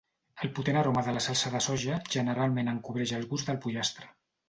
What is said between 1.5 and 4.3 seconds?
de soja generalment encobreix el gust del pollastre.